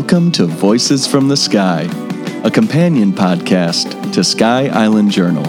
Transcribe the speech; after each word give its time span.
Welcome 0.00 0.32
to 0.32 0.46
Voices 0.46 1.06
from 1.06 1.28
the 1.28 1.36
Sky, 1.36 1.82
a 2.42 2.50
companion 2.50 3.12
podcast 3.12 4.14
to 4.14 4.24
Sky 4.24 4.68
Island 4.68 5.10
Journal, 5.12 5.44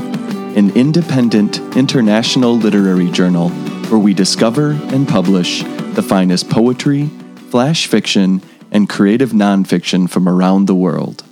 an 0.58 0.76
independent 0.76 1.60
international 1.78 2.58
literary 2.58 3.10
journal 3.12 3.48
where 3.88 3.98
we 3.98 4.14
discover 4.14 4.72
and 4.72 5.08
publish 5.08 5.64
the 5.94 6.04
finest 6.06 6.50
poetry, 6.50 7.10
flash 7.50 7.88
fiction, 7.88 8.42
and 8.72 8.90
creative 8.90 9.32
nonfiction 9.32 10.10
from 10.10 10.28
around 10.28 10.66
the 10.66 10.76
world. 10.76 11.24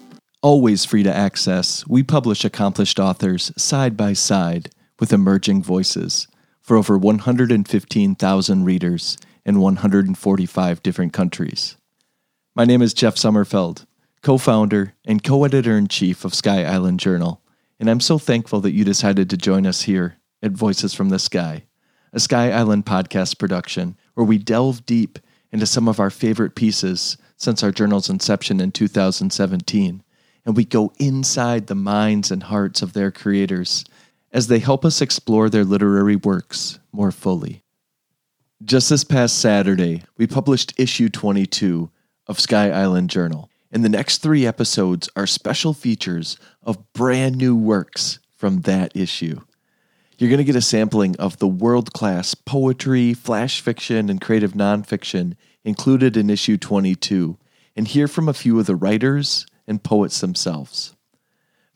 Always 0.41 0.86
free 0.86 1.04
to 1.04 1.13
access, 1.13 1.86
we 1.90 2.04
publish 2.04 2.46
accomplished 2.46 3.02
authors 3.02 3.52
side 3.62 3.98
by 3.98 4.13
side 4.13 4.70
with 4.98 5.12
emerging 5.12 5.62
voices 5.62 6.30
for 6.62 6.77
over 6.77 6.98
115,000 6.98 8.63
readers 8.63 9.18
in 9.46 9.60
145 9.60 10.82
different 10.82 11.12
countries. 11.12 11.76
My 12.55 12.66
name 12.66 12.81
is 12.81 12.95
Jeff 12.95 13.16
Sommerfeld, 13.16 13.85
co 14.23 14.39
founder 14.39 14.95
and 15.05 15.23
co 15.23 15.44
editor 15.44 15.77
in 15.77 15.88
chief 15.88 16.26
of 16.26 16.34
Sky 16.34 16.66
Island 16.66 16.99
Journal, 16.99 17.41
and 17.80 17.88
I'm 17.88 17.99
so 17.99 18.17
thankful 18.17 18.59
that 18.62 18.73
you 18.73 18.84
decided 18.84 19.30
to 19.30 19.38
join 19.38 19.67
us 19.67 19.84
here 19.84 20.17
at 20.41 20.54
Voices 20.54 20.95
from 20.95 21.09
the 21.09 21.20
Sky, 21.20 21.65
a 22.12 22.20
Sky 22.20 22.51
Island 22.51 22.87
podcast 22.87 23.37
production 23.37 23.96
where 24.15 24.26
we 24.26 24.40
delve 24.40 24.84
deep 24.87 25.20
into 25.51 25.68
some 25.68 25.87
of 25.87 25.99
our 25.99 26.09
favorite 26.09 26.55
pieces 26.55 27.18
since 27.37 27.62
our 27.62 27.71
journal's 27.71 28.09
inception 28.09 28.59
in 28.59 28.71
2017, 28.71 30.04
and 30.43 30.57
we 30.57 30.65
go 30.65 30.91
inside 30.98 31.68
the 31.68 31.76
minds 31.76 32.31
and 32.31 32.43
hearts 32.43 32.81
of 32.81 32.93
their 32.93 33.12
creators 33.12 33.85
as 34.31 34.48
they 34.48 34.59
help 34.59 34.84
us 34.84 35.02
explore 35.02 35.52
their 35.52 35.63
literary 35.63 36.15
works 36.15 36.79
more 36.91 37.12
fully. 37.12 37.63
Just 38.63 38.90
this 38.90 39.04
past 39.04 39.37
Saturday, 39.37 40.02
we 40.18 40.26
published 40.26 40.74
issue 40.77 41.09
22 41.09 41.91
of 42.30 42.40
Sky 42.40 42.70
Island 42.70 43.10
Journal. 43.10 43.49
And 43.72 43.84
the 43.84 43.90
next 43.90 44.20
three 44.20 44.46
episodes 44.46 45.10
are 45.16 45.27
special 45.27 45.74
features 45.74 46.38
of 46.63 46.94
brand 46.94 47.36
new 47.36 47.55
works 47.55 48.20
from 48.38 48.62
that 48.62 48.96
issue. 48.96 49.41
You're 50.18 50.30
going 50.30 50.38
to 50.38 50.44
get 50.44 50.55
a 50.55 50.62
sampling 50.62 51.16
of 51.18 51.38
the 51.40 51.48
world 51.48 51.91
class 51.91 52.36
poetry, 52.36 53.13
flash 53.13 53.62
fiction, 53.62 54.10
and 54.10 54.21
creative 54.21 54.54
nonfiction 54.54 55.36
included 55.63 56.16
in 56.16 56.30
issue 56.30 56.58
22, 56.58 57.38
and 57.76 57.88
hear 57.88 58.08
from 58.08 58.30
a 58.30 58.34
few 58.34 58.60
of 58.60 58.66
the 58.66 58.76
writers 58.76 59.46
and 59.68 59.84
poets 59.84 60.21
themselves. 60.21 60.96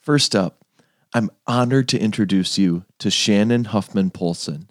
First 0.02 0.36
up, 0.36 0.66
I'm 1.14 1.30
honored 1.48 1.88
to 1.90 2.00
introduce 2.00 2.58
you 2.58 2.86
to 3.00 3.10
Shannon 3.10 3.66
Huffman 3.66 4.10
Polson. 4.10 4.70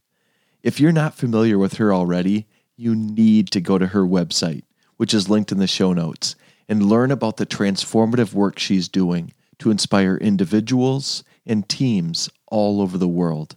If 0.62 0.78
you're 0.78 0.92
not 0.92 1.14
familiar 1.14 1.58
with 1.58 1.74
her 1.74 1.92
already, 1.92 2.46
you 2.76 2.94
need 2.94 3.50
to 3.52 3.60
go 3.60 3.78
to 3.78 3.88
her 3.88 4.02
website, 4.02 4.64
which 5.02 5.12
is 5.12 5.28
linked 5.28 5.50
in 5.50 5.58
the 5.58 5.66
show 5.66 5.92
notes, 5.92 6.36
and 6.68 6.86
learn 6.86 7.10
about 7.10 7.36
the 7.36 7.44
transformative 7.44 8.34
work 8.34 8.56
she's 8.56 8.86
doing 8.86 9.32
to 9.58 9.68
inspire 9.68 10.16
individuals 10.16 11.24
and 11.44 11.68
teams 11.68 12.30
all 12.52 12.80
over 12.80 12.96
the 12.96 13.08
world. 13.08 13.56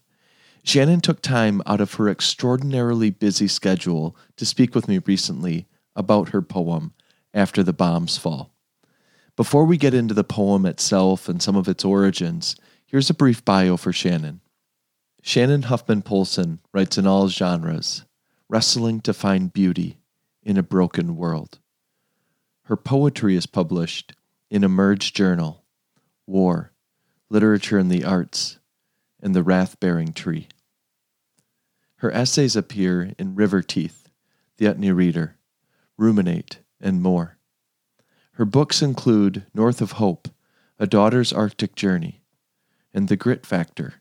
Shannon 0.64 1.02
took 1.02 1.22
time 1.22 1.62
out 1.68 1.82
of 1.82 1.94
her 1.94 2.10
extraordinarily 2.10 3.12
busy 3.12 3.48
schedule 3.48 4.18
to 4.38 4.44
speak 4.44 4.74
with 4.74 4.88
me 4.88 4.98
recently 5.06 5.68
about 5.96 6.30
her 6.30 6.42
poem, 6.42 6.96
After 7.32 7.62
the 7.62 7.74
Bombs 7.74 8.18
Fall. 8.18 8.52
Before 9.36 9.66
we 9.66 9.78
get 9.78 9.94
into 9.94 10.16
the 10.16 10.24
poem 10.24 10.66
itself 10.66 11.30
and 11.30 11.44
some 11.44 11.56
of 11.56 11.68
its 11.68 11.86
origins, 11.86 12.56
here's 12.88 13.12
a 13.12 13.14
brief 13.14 13.46
bio 13.46 13.78
for 13.78 13.94
Shannon. 13.94 14.42
Shannon 15.22 15.62
Huffman 15.62 16.02
Polson 16.02 16.60
writes 16.74 16.98
in 16.98 17.06
all 17.06 17.28
genres, 17.28 18.04
wrestling 18.50 19.00
to 19.02 19.14
find 19.14 19.54
beauty 19.54 20.00
in 20.46 20.58
a 20.58 20.64
broken 20.64 21.18
world. 21.18 21.60
Her 22.66 22.78
poetry 22.78 23.36
is 23.36 23.48
published 23.48 24.14
in 24.50 24.64
Emerge 24.64 25.12
Journal, 25.12 25.66
War, 26.28 26.72
Literature 27.30 27.80
and 27.80 27.92
the 27.92 28.06
Arts, 28.06 28.60
and 29.22 29.36
The 29.36 29.44
Wrath 29.44 29.80
Bearing 29.80 30.14
Tree. 30.14 30.48
Her 31.98 32.12
essays 32.12 32.56
appear 32.56 33.14
in 33.18 33.36
River 33.36 33.64
Teeth, 33.64 34.10
The 34.58 34.68
Utne 34.68 34.92
Reader, 34.96 35.38
Ruminate, 35.98 36.60
and 36.80 37.02
more. 37.02 37.38
Her 38.34 38.46
books 38.46 38.82
include 38.82 39.46
North 39.54 39.82
of 39.82 39.94
Hope, 39.94 40.28
A 40.78 40.86
Daughter's 40.86 41.34
Arctic 41.34 41.76
Journey, 41.76 42.22
and 42.94 43.08
The 43.08 43.16
Grit 43.16 43.46
Factor, 43.46 43.96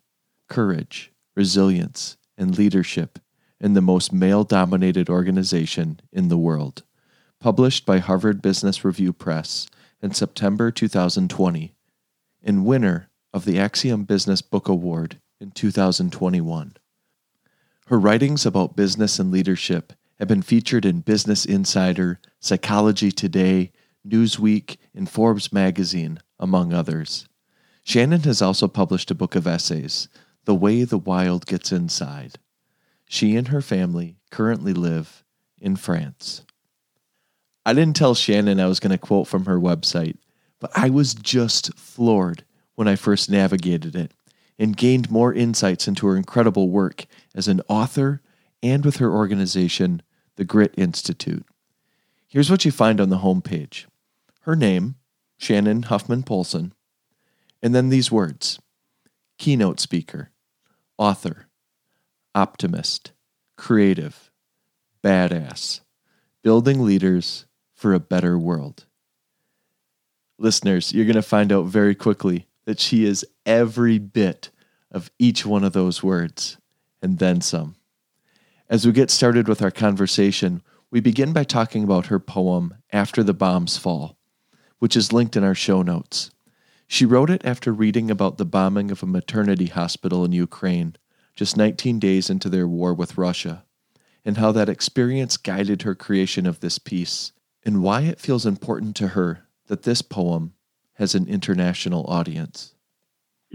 Courage, 0.48 1.12
resilience, 1.34 2.16
and 2.36 2.58
leadership 2.58 3.18
in 3.64 3.72
the 3.72 3.80
most 3.80 4.12
male 4.12 4.44
dominated 4.44 5.08
organization 5.08 5.98
in 6.12 6.28
the 6.28 6.36
world. 6.36 6.82
Published 7.40 7.86
by 7.86 7.96
Harvard 7.96 8.42
Business 8.42 8.84
Review 8.84 9.10
Press 9.14 9.66
in 10.02 10.12
September 10.12 10.70
2020, 10.70 11.74
and 12.42 12.66
winner 12.66 13.08
of 13.32 13.46
the 13.46 13.58
Axiom 13.58 14.04
Business 14.04 14.42
Book 14.42 14.68
Award 14.68 15.18
in 15.40 15.50
2021. 15.50 16.74
Her 17.86 17.98
writings 17.98 18.44
about 18.44 18.76
business 18.76 19.18
and 19.18 19.30
leadership 19.30 19.94
have 20.18 20.28
been 20.28 20.42
featured 20.42 20.84
in 20.84 21.00
Business 21.00 21.46
Insider, 21.46 22.20
Psychology 22.40 23.10
Today, 23.10 23.72
Newsweek, 24.06 24.76
and 24.94 25.08
Forbes 25.08 25.54
magazine, 25.54 26.20
among 26.38 26.74
others. 26.74 27.26
Shannon 27.82 28.24
has 28.24 28.42
also 28.42 28.68
published 28.68 29.10
a 29.10 29.14
book 29.14 29.34
of 29.34 29.46
essays, 29.46 30.08
the 30.44 30.54
Way 30.54 30.84
the 30.84 30.98
Wild 30.98 31.46
Gets 31.46 31.72
Inside. 31.72 32.38
She 33.14 33.36
and 33.36 33.46
her 33.46 33.62
family 33.62 34.16
currently 34.32 34.72
live 34.72 35.22
in 35.60 35.76
France. 35.76 36.42
I 37.64 37.72
didn't 37.72 37.94
tell 37.94 38.16
Shannon 38.16 38.58
I 38.58 38.66
was 38.66 38.80
going 38.80 38.90
to 38.90 38.98
quote 38.98 39.28
from 39.28 39.44
her 39.44 39.56
website, 39.56 40.16
but 40.58 40.72
I 40.74 40.90
was 40.90 41.14
just 41.14 41.78
floored 41.78 42.44
when 42.74 42.88
I 42.88 42.96
first 42.96 43.30
navigated 43.30 43.94
it 43.94 44.10
and 44.58 44.76
gained 44.76 45.12
more 45.12 45.32
insights 45.32 45.86
into 45.86 46.08
her 46.08 46.16
incredible 46.16 46.70
work 46.70 47.06
as 47.36 47.46
an 47.46 47.60
author 47.68 48.20
and 48.64 48.84
with 48.84 48.96
her 48.96 49.12
organization, 49.12 50.02
the 50.34 50.44
Grit 50.44 50.74
Institute. 50.76 51.46
Here's 52.26 52.50
what 52.50 52.64
you 52.64 52.72
find 52.72 53.00
on 53.00 53.10
the 53.10 53.18
homepage 53.18 53.84
her 54.40 54.56
name, 54.56 54.96
Shannon 55.36 55.84
Huffman 55.84 56.24
Polson, 56.24 56.74
and 57.62 57.76
then 57.76 57.90
these 57.90 58.10
words 58.10 58.58
keynote 59.38 59.78
speaker, 59.78 60.32
author, 60.98 61.46
optimist, 62.34 63.12
creative, 63.56 64.30
badass, 65.02 65.80
building 66.42 66.84
leaders 66.84 67.46
for 67.74 67.94
a 67.94 68.00
better 68.00 68.38
world. 68.38 68.86
Listeners, 70.38 70.92
you're 70.92 71.04
going 71.04 71.14
to 71.14 71.22
find 71.22 71.52
out 71.52 71.66
very 71.66 71.94
quickly 71.94 72.46
that 72.64 72.80
she 72.80 73.04
is 73.04 73.24
every 73.46 73.98
bit 73.98 74.50
of 74.90 75.10
each 75.18 75.46
one 75.46 75.64
of 75.64 75.72
those 75.72 76.02
words 76.02 76.58
and 77.02 77.18
then 77.18 77.40
some. 77.40 77.76
As 78.68 78.86
we 78.86 78.92
get 78.92 79.10
started 79.10 79.46
with 79.46 79.62
our 79.62 79.70
conversation, 79.70 80.62
we 80.90 81.00
begin 81.00 81.32
by 81.32 81.44
talking 81.44 81.84
about 81.84 82.06
her 82.06 82.18
poem, 82.18 82.74
After 82.92 83.22
the 83.22 83.34
Bombs 83.34 83.76
Fall, 83.76 84.16
which 84.78 84.96
is 84.96 85.12
linked 85.12 85.36
in 85.36 85.44
our 85.44 85.54
show 85.54 85.82
notes. 85.82 86.30
She 86.86 87.04
wrote 87.04 87.30
it 87.30 87.44
after 87.44 87.72
reading 87.72 88.10
about 88.10 88.38
the 88.38 88.44
bombing 88.44 88.90
of 88.90 89.02
a 89.02 89.06
maternity 89.06 89.66
hospital 89.66 90.24
in 90.24 90.32
Ukraine, 90.32 90.96
just 91.34 91.56
19 91.56 91.98
days 91.98 92.30
into 92.30 92.48
their 92.48 92.66
war 92.66 92.94
with 92.94 93.18
Russia, 93.18 93.64
and 94.24 94.38
how 94.38 94.52
that 94.52 94.68
experience 94.68 95.36
guided 95.36 95.82
her 95.82 95.94
creation 95.94 96.46
of 96.46 96.60
this 96.60 96.78
piece, 96.78 97.32
and 97.64 97.82
why 97.82 98.02
it 98.02 98.20
feels 98.20 98.46
important 98.46 98.96
to 98.96 99.08
her 99.08 99.46
that 99.66 99.82
this 99.82 100.02
poem 100.02 100.54
has 100.94 101.14
an 101.14 101.26
international 101.26 102.04
audience. 102.06 102.74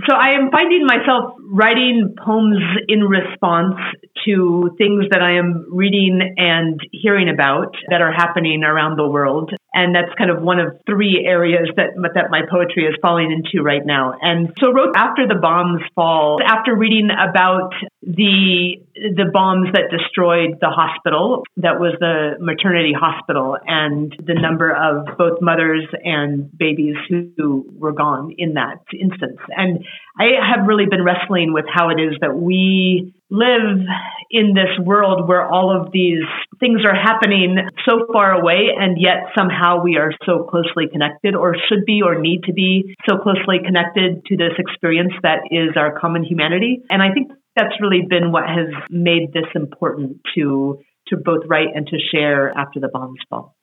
So 0.08 0.16
I 0.16 0.30
am 0.30 0.50
finding 0.50 0.86
myself 0.86 1.34
writing 1.52 2.16
poems 2.24 2.58
in 2.88 3.04
response 3.04 3.76
to 4.26 4.74
things 4.78 5.06
that 5.12 5.22
I 5.22 5.38
am 5.38 5.66
reading 5.70 6.36
and 6.38 6.80
hearing 6.92 7.28
about 7.28 7.76
that 7.90 8.02
are 8.02 8.14
happening 8.14 8.64
around 8.64 8.98
the 8.98 9.08
world. 9.08 9.52
And 9.74 9.94
that's 9.94 10.14
kind 10.18 10.32
of 10.32 10.42
one 10.42 10.60
of 10.60 10.78
three 10.86 11.24
areas 11.26 11.70
that, 11.76 11.90
that 12.16 12.32
my 12.32 12.42
poetry 12.50 12.86
is 12.86 12.96
falling 13.02 13.32
into 13.32 13.64
right 13.64 13.86
now. 13.86 14.14
And 14.20 14.52
so 14.60 14.72
wrote 14.72 14.96
after 14.96 15.28
the 15.28 15.36
bombs 15.36 15.82
fall, 15.94 16.40
after 16.44 16.76
reading 16.76 17.10
about 17.12 17.74
the 18.02 18.82
the 18.96 19.30
bombs 19.32 19.70
that 19.74 19.92
destroyed 19.92 20.58
the 20.62 20.70
hospital 20.70 21.44
that 21.58 21.80
was 21.80 21.96
the 22.00 22.36
maternity 22.40 22.94
hospital 22.94 23.58
and 23.66 24.16
the 24.26 24.34
number 24.34 24.72
of 24.72 25.18
both 25.18 25.40
mothers 25.42 25.86
and 26.04 26.50
babies 26.58 26.96
who 27.08 27.66
were 27.78 27.92
gone 27.92 28.34
in 28.38 28.56
that 28.56 28.80
instance 29.00 29.38
and 29.50 29.86
i 30.18 30.32
have 30.44 30.68
really 30.68 30.86
been 30.86 31.04
wrestling 31.04 31.54
with 31.54 31.66
how 31.72 31.90
it 31.90 32.00
is 32.00 32.16
that 32.22 32.36
we 32.36 33.14
live 33.30 33.86
in 34.32 34.54
this 34.54 34.86
world 34.86 35.28
where 35.28 35.46
all 35.46 35.70
of 35.70 35.92
these 35.92 36.24
things 36.60 36.82
are 36.86 36.96
happening 36.96 37.58
so 37.88 38.06
far 38.12 38.34
away 38.34 38.70
and 38.78 39.00
yet 39.00 39.32
somehow 39.38 39.82
we 39.82 39.98
are 39.98 40.12
so 40.26 40.48
closely 40.50 40.88
connected 40.92 41.36
or 41.36 41.56
should 41.68 41.86
be 41.86 42.02
or 42.04 42.20
need 42.20 42.44
to 42.44 42.54
be 42.54 42.96
so 43.08 43.18
closely 43.18 43.58
connected 43.64 44.26
to 44.26 44.36
this 44.36 44.54
experience 44.58 45.14
that 45.24 45.40
is 45.52 45.78
our 45.78 46.00
common 46.00 46.24
humanity 46.24 46.82
and 46.90 47.02
i 47.02 47.12
think 47.14 47.32
that's 47.56 47.76
really 47.82 48.02
been 48.08 48.32
what 48.32 48.44
has 48.48 48.70
made 48.90 49.34
this 49.34 49.50
important 49.56 50.18
to 50.36 50.80
to 51.10 51.18
both 51.18 51.44
write 51.48 51.70
and 51.76 51.88
to 51.88 51.98
share 52.12 52.56
after 52.58 52.80
the 52.80 52.88
bombs 52.88 53.20
fall. 53.30 53.56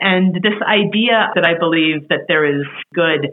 And 0.00 0.34
this 0.34 0.60
idea 0.66 1.30
that 1.34 1.44
I 1.44 1.58
believe 1.58 2.08
that 2.08 2.26
there 2.28 2.46
is 2.46 2.64
good 2.94 3.28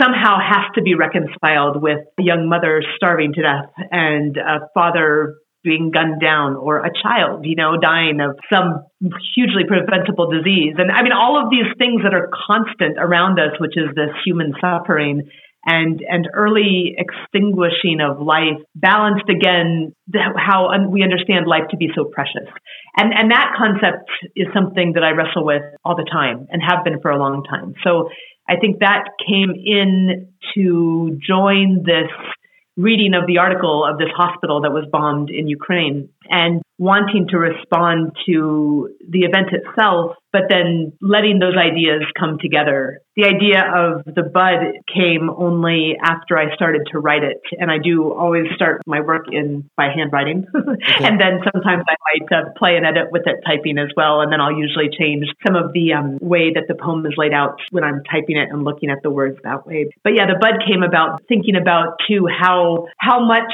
somehow 0.00 0.38
has 0.38 0.70
to 0.74 0.82
be 0.82 0.94
reconciled 0.94 1.82
with 1.82 2.00
a 2.18 2.22
young 2.22 2.48
mother 2.48 2.82
starving 2.96 3.32
to 3.34 3.42
death 3.42 3.70
and 3.90 4.36
a 4.36 4.68
father 4.74 5.36
being 5.64 5.90
gunned 5.92 6.20
down 6.20 6.56
or 6.56 6.84
a 6.84 6.90
child, 7.02 7.46
you 7.46 7.54
know, 7.54 7.76
dying 7.80 8.20
of 8.20 8.36
some 8.52 8.82
hugely 9.34 9.62
preventable 9.66 10.30
disease. 10.30 10.74
And 10.76 10.90
I 10.90 11.02
mean, 11.02 11.12
all 11.12 11.42
of 11.42 11.50
these 11.50 11.70
things 11.78 12.02
that 12.02 12.14
are 12.14 12.28
constant 12.46 12.98
around 12.98 13.38
us, 13.38 13.54
which 13.60 13.76
is 13.76 13.94
this 13.94 14.10
human 14.24 14.54
suffering 14.60 15.30
and, 15.64 16.02
and 16.08 16.28
early 16.34 16.96
extinguishing 16.98 18.00
of 18.02 18.20
life 18.20 18.58
balanced 18.74 19.30
again 19.30 19.94
how 20.36 20.70
we 20.90 21.04
understand 21.04 21.46
life 21.46 21.70
to 21.70 21.76
be 21.76 21.88
so 21.94 22.04
precious. 22.04 22.50
And, 22.96 23.12
and 23.14 23.30
that 23.30 23.54
concept 23.56 24.10
is 24.34 24.48
something 24.52 24.94
that 24.94 25.04
I 25.04 25.10
wrestle 25.10 25.44
with 25.44 25.62
all 25.84 25.94
the 25.94 26.08
time 26.10 26.48
and 26.50 26.60
have 26.60 26.82
been 26.84 27.00
for 27.00 27.12
a 27.12 27.18
long 27.18 27.44
time. 27.44 27.74
So 27.84 28.08
I 28.48 28.56
think 28.56 28.80
that 28.80 29.04
came 29.26 29.50
in 29.50 30.32
to 30.54 31.18
join 31.26 31.84
this 31.84 32.10
reading 32.76 33.14
of 33.14 33.26
the 33.26 33.38
article 33.38 33.84
of 33.84 33.98
this 33.98 34.08
hospital 34.16 34.62
that 34.62 34.72
was 34.72 34.84
bombed 34.90 35.30
in 35.30 35.46
Ukraine 35.46 36.08
and 36.28 36.62
wanting 36.78 37.28
to 37.28 37.38
respond 37.38 38.12
to 38.26 38.90
the 39.08 39.20
event 39.20 39.48
itself 39.52 40.16
but 40.32 40.44
then 40.48 40.92
letting 41.02 41.38
those 41.38 41.56
ideas 41.56 42.02
come 42.18 42.38
together. 42.40 43.00
The 43.16 43.24
idea 43.24 43.60
of 43.68 44.02
the 44.06 44.22
bud 44.22 44.80
came 44.88 45.28
only 45.28 45.96
after 46.02 46.38
I 46.38 46.54
started 46.54 46.88
to 46.92 46.98
write 46.98 47.22
it. 47.22 47.42
And 47.60 47.70
I 47.70 47.76
do 47.76 48.10
always 48.10 48.46
start 48.54 48.80
my 48.86 49.00
work 49.00 49.26
in 49.30 49.68
by 49.76 49.88
handwriting. 49.94 50.46
Okay. 50.72 51.04
and 51.04 51.20
then 51.20 51.38
sometimes 51.52 51.84
I 51.86 51.96
might 52.00 52.32
uh, 52.32 52.50
play 52.56 52.76
and 52.76 52.86
edit 52.86 53.12
with 53.12 53.22
it 53.26 53.36
typing 53.46 53.78
as 53.78 53.88
well. 53.94 54.20
And 54.20 54.32
then 54.32 54.40
I'll 54.40 54.56
usually 54.56 54.88
change 54.88 55.26
some 55.46 55.54
of 55.54 55.72
the 55.72 55.92
um, 55.92 56.18
way 56.20 56.52
that 56.54 56.64
the 56.66 56.74
poem 56.74 57.04
is 57.04 57.12
laid 57.16 57.32
out 57.32 57.58
when 57.70 57.84
I'm 57.84 58.02
typing 58.10 58.36
it 58.36 58.48
and 58.50 58.64
looking 58.64 58.88
at 58.88 59.02
the 59.02 59.10
words 59.10 59.38
that 59.44 59.66
way. 59.66 59.90
But 60.02 60.14
yeah, 60.14 60.26
the 60.26 60.38
bud 60.40 60.64
came 60.66 60.82
about 60.82 61.22
thinking 61.28 61.56
about 61.56 61.98
too 62.08 62.26
how, 62.26 62.88
how 62.98 63.24
much 63.24 63.52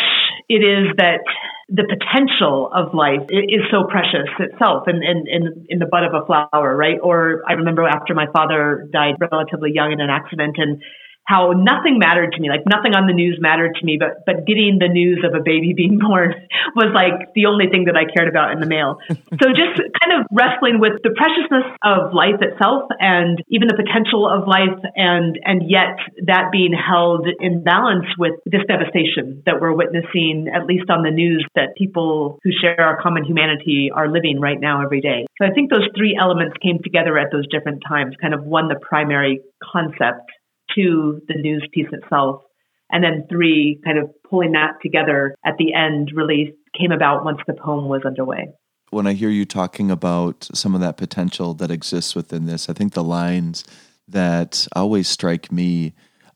it 0.49 0.63
is 0.63 0.95
that 0.97 1.25
the 1.69 1.85
potential 1.85 2.71
of 2.73 2.95
life 2.95 3.29
is 3.29 3.61
so 3.71 3.85
precious 3.85 4.29
itself 4.41 4.89
in, 4.89 5.03
in, 5.03 5.27
in, 5.29 5.67
in 5.69 5.79
the 5.79 5.87
bud 5.87 6.03
of 6.03 6.15
a 6.15 6.25
flower, 6.25 6.75
right? 6.75 6.97
Or 7.03 7.43
I 7.47 7.53
remember 7.53 7.87
after 7.87 8.15
my 8.15 8.25
father 8.33 8.89
died 8.91 9.17
relatively 9.21 9.73
young 9.75 9.93
in 9.93 10.01
an 10.01 10.09
accident 10.09 10.57
and 10.57 10.83
how 11.29 11.53
nothing 11.53 12.01
mattered 12.01 12.33
to 12.33 12.41
me, 12.41 12.49
like 12.49 12.65
nothing 12.65 12.97
on 12.97 13.05
the 13.05 13.13
news 13.13 13.37
mattered 13.39 13.77
to 13.77 13.85
me, 13.85 14.01
but 14.01 14.25
but 14.25 14.49
getting 14.49 14.81
the 14.81 14.89
news 14.89 15.21
of 15.21 15.37
a 15.37 15.45
baby 15.45 15.75
being 15.77 16.01
born 16.01 16.33
was 16.73 16.89
like 16.97 17.29
the 17.37 17.45
only 17.45 17.69
thing 17.69 17.85
that 17.85 18.01
I 18.01 18.09
cared 18.09 18.33
about 18.33 18.57
in 18.57 18.65
the 18.65 18.67
mail. 18.67 18.97
so 19.13 19.47
just 19.53 19.77
kind 20.01 20.17
of 20.17 20.25
wrestling 20.33 20.81
with 20.81 21.05
the 21.05 21.13
preciousness 21.13 21.69
of 21.85 22.17
life 22.17 22.41
itself 22.41 22.89
and 22.97 23.45
even 23.53 23.69
the 23.69 23.77
potential 23.77 24.25
of 24.25 24.49
life 24.49 24.81
and 24.97 25.37
and 25.45 25.69
yet 25.69 26.01
that 26.25 26.49
being 26.49 26.73
held 26.73 27.29
in 27.29 27.61
balance 27.63 28.09
with 28.17 28.41
this 28.49 28.65
devastation 28.65 29.45
that 29.45 29.61
we're 29.61 29.77
witnessing, 29.77 30.49
at 30.49 30.65
least 30.65 30.89
on 30.89 31.05
the 31.05 31.13
news, 31.13 31.45
that 31.55 31.77
people 31.77 32.41
who 32.41 32.51
share 32.57 32.81
our 32.81 32.97
common 33.05 33.23
humanity 33.23 33.93
are 33.93 34.09
living 34.09 34.41
right 34.41 34.61
now 34.61 34.81
every 34.81 35.05
day. 35.05 35.29
So 35.37 35.45
I 35.45 35.53
think 35.53 35.69
those 35.69 35.85
three 35.93 36.17
elements 36.17 36.57
came 36.65 36.81
together 36.81 37.21
at 37.21 37.29
those 37.31 37.45
different 37.53 37.85
times, 37.87 38.17
kind 38.17 38.33
of 38.33 38.49
one, 38.49 38.69
the 38.73 38.81
primary 38.81 39.45
concept 39.61 40.33
two, 40.79 41.21
the 41.29 41.35
news 41.35 41.67
piece 41.73 41.89
itself. 41.93 42.43
And 42.91 43.05
then 43.05 43.27
three, 43.29 43.81
kind 43.85 43.99
of 43.99 44.11
pulling 44.29 44.53
that 44.53 44.77
together 44.83 45.35
at 45.45 45.57
the 45.59 45.75
end 45.75 46.13
really 46.15 46.55
came 46.79 46.93
about 46.93 47.25
once 47.25 47.39
the 47.47 47.55
poem 47.55 47.89
was 47.89 48.03
underway. 48.05 48.49
When 48.91 49.07
I 49.07 49.13
hear 49.13 49.29
you 49.29 49.45
talking 49.45 49.91
about 49.91 50.49
some 50.55 50.75
of 50.75 50.81
that 50.81 50.97
potential 50.97 51.53
that 51.55 51.71
exists 51.71 52.15
within 52.15 52.47
this, 52.47 52.71
I 52.71 52.73
think 52.73 52.95
the 52.95 53.05
lines 53.05 53.65
that 54.07 54.67
always 54.75 55.09
strike 55.09 55.53
me 55.53 55.95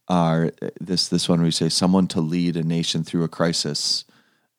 are 0.09 0.51
this 0.79 1.09
this 1.09 1.29
one 1.29 1.39
where 1.39 1.47
you 1.47 1.53
say 1.53 1.71
someone 1.71 2.07
to 2.09 2.21
lead 2.21 2.57
a 2.57 2.63
nation 2.63 3.03
through 3.03 3.25
a 3.25 3.29
crisis, 3.29 4.05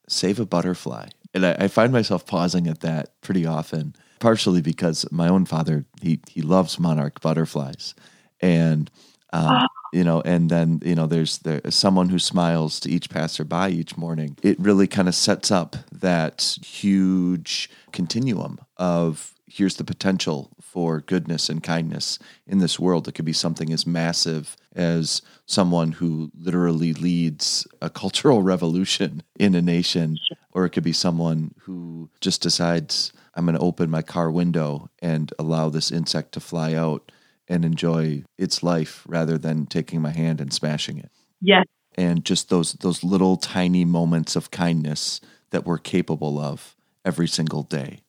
save 0.08 0.40
a 0.40 0.46
butterfly. 0.46 1.10
And 1.36 1.46
I, 1.46 1.56
I 1.60 1.68
find 1.68 1.94
myself 1.94 2.26
pausing 2.26 2.68
at 2.68 2.80
that 2.80 3.22
pretty 3.22 3.46
often, 3.46 3.96
partially 4.20 4.62
because 4.62 5.06
my 5.12 5.28
own 5.28 5.46
father 5.46 5.86
he 6.02 6.20
he 6.28 6.42
loves 6.42 6.80
monarch 6.80 7.22
butterflies. 7.22 7.94
And 8.42 8.90
um, 9.34 9.64
oh. 9.64 9.68
You 9.92 10.04
know, 10.04 10.22
and 10.26 10.50
then 10.50 10.82
you 10.84 10.96
know, 10.96 11.06
there's 11.06 11.38
there's 11.40 11.76
someone 11.76 12.10
who 12.10 12.18
smiles 12.18 12.80
to 12.80 12.90
each 12.90 13.12
passerby 13.12 13.68
each 13.74 13.96
morning. 13.96 14.38
It 14.42 14.60
really 14.60 14.88
kind 14.88 15.08
of 15.08 15.14
sets 15.14 15.52
up 15.52 15.76
that 15.92 16.58
huge 16.66 17.70
continuum 17.92 18.60
of 18.78 19.36
here's 19.46 19.76
the 19.76 19.84
potential 19.84 20.50
for 20.60 21.02
goodness 21.02 21.48
and 21.48 21.62
kindness 21.62 22.18
in 22.48 22.58
this 22.58 22.80
world. 22.80 23.08
It 23.08 23.12
could 23.12 23.24
be 23.24 23.34
something 23.34 23.72
as 23.72 23.86
massive 23.86 24.58
as 24.76 25.22
someone 25.46 25.92
who 25.92 26.32
literally 26.36 26.94
leads 26.94 27.68
a 27.80 27.90
cultural 27.92 28.42
revolution 28.42 29.22
in 29.38 29.54
a 29.54 29.62
nation, 29.62 30.18
or 30.54 30.66
it 30.66 30.72
could 30.72 30.84
be 30.84 30.94
someone 30.94 31.54
who 31.60 32.10
just 32.20 32.42
decides, 32.42 33.14
I'm 33.36 33.46
going 33.46 33.56
to 33.56 33.62
open 33.62 33.92
my 33.92 34.02
car 34.02 34.32
window 34.32 34.90
and 35.04 35.32
allow 35.38 35.70
this 35.70 35.92
insect 35.92 36.32
to 36.32 36.40
fly 36.40 36.74
out 36.74 37.12
and 37.54 37.64
enjoy 37.64 38.24
its 38.38 38.64
life 38.64 39.04
rather 39.08 39.38
than 39.38 39.68
taking 39.68 40.02
my 40.02 40.10
hand 40.10 40.42
and 40.42 40.52
smashing 40.52 40.98
it. 40.98 41.12
Yes. 41.40 41.66
And 41.96 42.26
just 42.26 42.50
those 42.50 42.74
those 42.74 43.04
little 43.04 43.38
tiny 43.38 43.86
moments 43.86 44.36
of 44.36 44.50
kindness 44.50 45.22
that 45.52 45.66
we're 45.66 45.78
capable 45.78 46.40
of 46.40 46.76
every 47.06 47.28
single 47.28 47.62
day. 47.62 48.00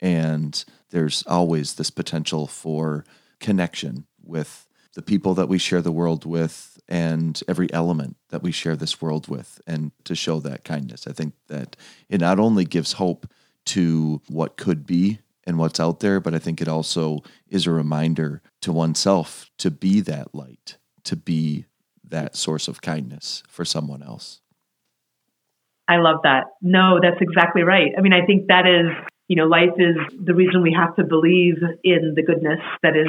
And 0.00 0.64
there's 0.90 1.24
always 1.26 1.74
this 1.74 1.90
potential 1.90 2.46
for 2.46 3.04
connection 3.40 4.06
with 4.22 4.68
the 4.94 5.02
people 5.02 5.34
that 5.34 5.48
we 5.48 5.58
share 5.58 5.82
the 5.82 5.90
world 5.90 6.24
with 6.24 6.78
and 6.88 7.42
every 7.48 7.72
element 7.72 8.16
that 8.28 8.42
we 8.42 8.52
share 8.52 8.76
this 8.76 9.02
world 9.02 9.26
with 9.26 9.60
and 9.66 9.90
to 10.04 10.14
show 10.14 10.38
that 10.40 10.64
kindness. 10.64 11.06
I 11.08 11.12
think 11.12 11.34
that 11.48 11.76
it 12.08 12.20
not 12.20 12.38
only 12.38 12.64
gives 12.64 12.92
hope 12.92 13.26
to 13.64 14.20
what 14.28 14.56
could 14.56 14.86
be 14.86 15.18
and 15.46 15.58
what's 15.58 15.80
out 15.80 16.00
there, 16.00 16.20
but 16.20 16.34
I 16.34 16.38
think 16.38 16.60
it 16.60 16.68
also 16.68 17.22
is 17.48 17.66
a 17.66 17.70
reminder 17.70 18.42
to 18.62 18.72
oneself 18.72 19.50
to 19.58 19.70
be 19.70 20.00
that 20.00 20.34
light, 20.34 20.78
to 21.04 21.16
be 21.16 21.66
that 22.08 22.36
source 22.36 22.68
of 22.68 22.80
kindness 22.80 23.42
for 23.48 23.64
someone 23.64 24.02
else. 24.02 24.40
I 25.88 25.96
love 25.96 26.20
that. 26.22 26.44
No, 26.60 27.00
that's 27.02 27.20
exactly 27.20 27.62
right. 27.62 27.92
I 27.96 28.00
mean, 28.00 28.12
I 28.12 28.24
think 28.24 28.46
that 28.48 28.66
is, 28.66 28.86
you 29.28 29.36
know, 29.36 29.46
life 29.46 29.74
is 29.78 29.96
the 30.22 30.34
reason 30.34 30.62
we 30.62 30.76
have 30.78 30.94
to 30.96 31.04
believe 31.04 31.56
in 31.82 32.14
the 32.14 32.22
goodness 32.22 32.60
that 32.82 32.96
is 32.96 33.08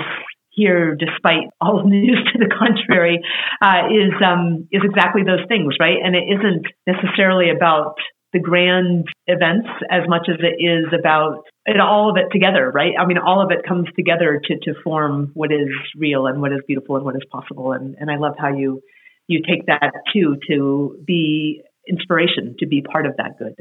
here, 0.50 0.96
despite 0.96 1.50
all 1.62 1.84
news 1.88 2.20
to 2.34 2.40
the 2.40 2.50
contrary, 2.50 3.20
uh, 3.62 3.88
is 3.90 4.14
um, 4.26 4.68
is 4.72 4.82
exactly 4.84 5.24
those 5.24 5.46
things, 5.48 5.76
right? 5.80 5.98
And 6.04 6.16
it 6.16 6.26
isn't 6.30 6.66
necessarily 6.88 7.50
about 7.50 7.96
the 8.34 8.40
grand 8.40 9.06
events 9.28 9.70
as 9.90 10.02
much 10.08 10.28
as 10.28 10.38
it 10.40 10.62
is 10.62 10.86
about 10.98 11.46
it, 11.66 11.80
all 11.80 12.10
of 12.10 12.18
it 12.18 12.32
together, 12.32 12.70
right? 12.72 12.94
I 13.00 13.06
mean, 13.06 13.18
all 13.20 13.42
of 13.42 13.52
it 13.52 13.66
comes 13.66 13.88
together 13.96 14.42
to, 14.44 14.56
to 14.64 14.74
form 14.84 15.32
what 15.34 15.52
is 15.52 15.70
real 15.96 16.26
and 16.26 16.42
what 16.42 16.52
is 16.52 16.60
beautiful 16.68 16.96
and 16.96 17.06
what 17.06 17.16
is 17.16 17.22
possible. 17.32 17.72
And, 17.72 17.96
and 18.00 18.10
I 18.10 18.18
love 18.18 18.34
how 18.38 18.50
you, 18.50 18.82
you 19.28 19.42
take 19.48 19.68
that 19.68 19.92
too, 20.12 20.38
to 20.50 20.98
be 21.06 21.62
inspiration, 21.88 22.56
to 22.60 22.66
be 22.66 22.82
part 22.82 23.06
of 23.06 23.16
that 23.18 23.38
good. 23.38 23.54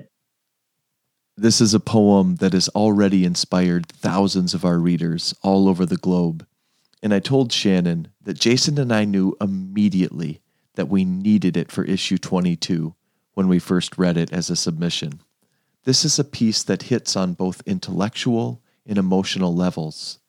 This 1.36 1.60
is 1.60 1.74
a 1.74 1.80
poem 1.80 2.36
that 2.36 2.52
has 2.52 2.68
already 2.70 3.24
inspired 3.24 3.86
thousands 3.86 4.54
of 4.54 4.64
our 4.64 4.78
readers 4.78 5.34
all 5.42 5.68
over 5.68 5.86
the 5.86 5.96
globe. 5.96 6.46
And 7.02 7.12
I 7.12 7.20
told 7.20 7.52
Shannon 7.52 8.08
that 8.22 8.38
Jason 8.38 8.78
and 8.78 8.92
I 8.92 9.04
knew 9.04 9.36
immediately 9.40 10.40
that 10.74 10.88
we 10.88 11.04
needed 11.04 11.56
it 11.56 11.70
for 11.70 11.84
issue 11.84 12.18
22 12.18 12.94
when 13.34 13.48
we 13.48 13.58
first 13.58 13.98
read 13.98 14.16
it 14.16 14.32
as 14.32 14.50
a 14.50 14.56
submission. 14.56 15.20
This 15.84 16.04
is 16.04 16.18
a 16.18 16.24
piece 16.24 16.62
that 16.62 16.84
hits 16.84 17.16
on 17.16 17.34
both 17.34 17.62
intellectual 17.66 18.60
and 18.86 18.98
emotional 18.98 19.54
levels. 19.54 20.20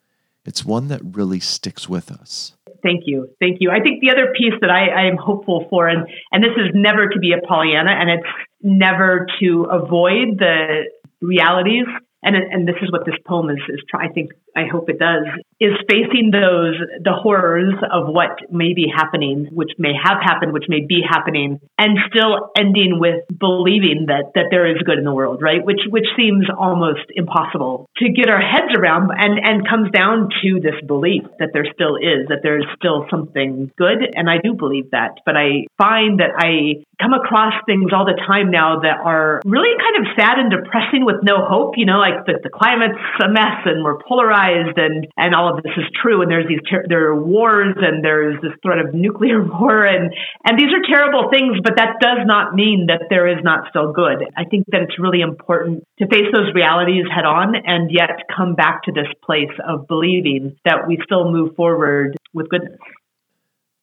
It's 0.45 0.65
one 0.65 0.87
that 0.89 1.01
really 1.03 1.39
sticks 1.39 1.87
with 1.87 2.11
us. 2.11 2.53
Thank 2.81 3.03
you. 3.05 3.29
Thank 3.39 3.57
you. 3.61 3.71
I 3.71 3.79
think 3.79 4.01
the 4.01 4.09
other 4.09 4.33
piece 4.37 4.53
that 4.59 4.69
I, 4.69 4.87
I 4.87 5.07
am 5.07 5.15
hopeful 5.15 5.67
for, 5.69 5.87
and, 5.87 6.05
and 6.31 6.43
this 6.43 6.51
is 6.57 6.71
never 6.73 7.07
to 7.07 7.19
be 7.19 7.31
a 7.31 7.47
Pollyanna, 7.47 7.91
and 7.91 8.09
it's 8.09 8.27
never 8.61 9.25
to 9.39 9.67
avoid 9.71 10.39
the 10.39 10.89
realities 11.21 11.85
and 12.23 12.35
and 12.35 12.67
this 12.67 12.75
is 12.81 12.91
what 12.91 13.05
this 13.05 13.15
poem 13.25 13.49
is 13.49 13.59
is 13.69 13.81
trying. 13.89 14.09
I 14.09 14.13
think 14.13 14.31
I 14.55 14.65
hope 14.71 14.89
it 14.89 14.99
does 14.99 15.25
is 15.59 15.73
facing 15.89 16.31
those 16.31 16.75
the 17.01 17.13
horrors 17.13 17.73
of 17.91 18.07
what 18.07 18.51
may 18.51 18.73
be 18.73 18.91
happening, 18.93 19.47
which 19.51 19.71
may 19.77 19.93
have 19.93 20.19
happened, 20.21 20.53
which 20.53 20.67
may 20.67 20.85
be 20.85 21.01
happening, 21.07 21.59
and 21.77 21.97
still 22.09 22.51
ending 22.57 22.99
with 22.99 23.23
believing 23.39 24.07
that 24.07 24.31
that 24.35 24.47
there 24.51 24.69
is 24.69 24.81
good 24.85 24.97
in 24.97 25.05
the 25.05 25.13
world, 25.13 25.41
right? 25.41 25.63
Which 25.63 25.81
which 25.89 26.07
seems 26.17 26.47
almost 26.51 27.07
impossible 27.15 27.89
to 27.97 28.09
get 28.11 28.29
our 28.29 28.41
heads 28.41 28.75
around, 28.77 29.11
and 29.15 29.39
and 29.39 29.67
comes 29.67 29.89
down 29.91 30.29
to 30.43 30.59
this 30.59 30.75
belief 30.85 31.23
that 31.39 31.49
there 31.53 31.65
still 31.73 31.95
is, 31.95 32.27
that 32.27 32.39
there 32.43 32.59
is 32.59 32.65
still 32.75 33.05
something 33.09 33.71
good, 33.77 34.03
and 34.15 34.29
I 34.29 34.37
do 34.43 34.53
believe 34.53 34.91
that, 34.91 35.19
but 35.25 35.35
I 35.37 35.65
find 35.77 36.19
that 36.19 36.35
I 36.37 36.83
come 37.01 37.13
across 37.13 37.53
things 37.65 37.91
all 37.93 38.05
the 38.05 38.19
time 38.27 38.51
now 38.51 38.79
that 38.81 38.99
are 39.03 39.41
really 39.45 39.73
kind 39.79 40.05
of 40.05 40.13
sad 40.15 40.39
and 40.39 40.51
depressing 40.51 41.05
with 41.05 41.23
no 41.23 41.45
hope. 41.45 41.75
You 41.77 41.85
know, 41.85 41.99
like 41.99 42.12
the, 42.25 42.39
the 42.43 42.49
climate's 42.49 42.99
a 43.23 43.29
mess 43.29 43.65
and 43.65 43.83
we're 43.83 43.97
polarized 43.97 44.77
and, 44.77 45.07
and 45.17 45.35
all 45.35 45.49
of 45.49 45.63
this 45.63 45.73
is 45.77 45.85
true. 46.01 46.21
And 46.21 46.29
there's 46.29 46.47
these, 46.47 46.61
ter- 46.69 46.85
there 46.87 47.07
are 47.09 47.19
wars 47.19 47.75
and 47.77 48.03
there's 48.03 48.39
this 48.41 48.53
threat 48.61 48.79
of 48.79 48.93
nuclear 48.93 49.41
war 49.59 49.85
and, 49.85 50.13
and 50.45 50.57
these 50.57 50.71
are 50.73 50.83
terrible 50.87 51.29
things, 51.31 51.57
but 51.63 51.77
that 51.77 51.99
does 51.99 52.25
not 52.25 52.55
mean 52.55 52.87
that 52.87 53.09
there 53.09 53.27
is 53.27 53.43
not 53.43 53.69
still 53.69 53.91
good. 53.91 54.23
I 54.37 54.45
think 54.45 54.65
that 54.71 54.81
it's 54.81 54.99
really 54.99 55.21
important 55.21 55.83
to 55.99 56.07
face 56.07 56.29
those 56.33 56.53
realities 56.53 57.05
head 57.13 57.25
on 57.25 57.55
and 57.55 57.91
yet 57.91 58.23
come 58.35 58.55
back 58.55 58.83
to 58.83 58.91
this 58.91 59.07
place 59.23 59.53
of 59.67 59.87
believing 59.87 60.55
that 60.65 60.87
we 60.87 60.99
still 61.03 61.31
move 61.31 61.55
forward 61.55 62.17
with 62.33 62.49
goodness. 62.49 62.79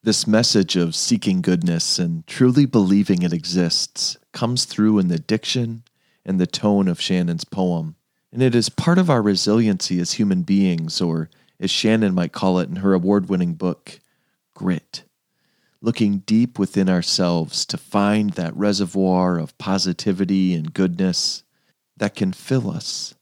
This 0.03 0.27
message 0.27 0.77
of 0.77 0.95
seeking 0.95 1.43
goodness 1.43 1.99
and 1.99 2.27
truly 2.27 2.65
believing 2.65 3.23
it 3.23 3.35
exists 3.35 4.17
comes 4.33 4.65
through 4.65 4.99
in 4.99 5.09
the 5.09 5.19
diction 5.19 5.83
and 6.25 6.41
the 6.41 6.47
tone 6.47 6.89
of 6.89 7.01
Shannon's 7.01 7.45
poem. 7.45 7.97
And 8.33 8.43
it 8.43 8.55
is 8.55 8.69
part 8.69 8.99
of 8.99 9.11
our 9.11 9.23
resiliency 9.23 9.99
as 10.01 10.13
human 10.13 10.43
beings, 10.43 11.01
or 11.01 11.29
as 11.59 11.71
Shannon 11.71 12.15
might 12.15 12.33
call 12.33 12.59
it 12.59 12.69
in 12.69 12.77
her 12.77 12.95
award 12.95 13.29
winning 13.29 13.55
book, 13.55 13.99
grit. 14.55 15.05
Looking 15.83 16.19
deep 16.19 16.59
within 16.59 16.89
ourselves 16.89 17.65
to 17.67 17.77
find 17.77 18.31
that 18.35 18.57
reservoir 18.57 19.39
of 19.39 19.57
positivity 19.59 20.55
and 20.55 20.73
goodness 20.73 21.43
that 21.97 22.15
can 22.15 22.33
fill 22.33 22.71
us 22.71 23.15